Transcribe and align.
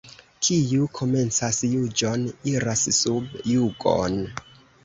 Kiu 0.45 0.87
komencas 0.99 1.59
juĝon, 1.73 2.25
iras 2.55 2.87
sub 3.01 3.39
jugon. 3.55 4.19